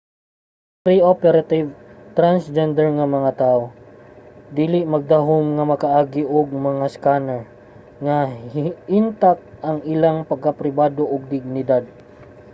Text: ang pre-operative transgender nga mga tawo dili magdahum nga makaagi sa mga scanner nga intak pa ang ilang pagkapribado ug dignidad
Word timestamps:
ang 0.77 0.83
pre-operative 0.87 1.69
transgender 2.17 2.87
nga 2.97 3.07
mga 3.17 3.31
tawo 3.43 3.65
dili 4.59 4.79
magdahum 4.93 5.45
nga 5.55 5.65
makaagi 5.71 6.23
sa 6.27 6.61
mga 6.67 6.85
scanner 6.95 7.41
nga 8.05 8.17
intak 8.99 9.37
pa 9.45 9.53
ang 9.69 9.79
ilang 9.93 10.17
pagkapribado 10.29 11.03
ug 11.13 11.21
dignidad 11.33 11.83